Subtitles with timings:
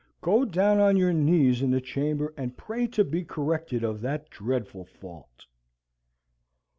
[0.21, 4.31] Go down on your knees in your chamber and pray to be corrected of that
[4.31, 5.45] dreadful fault."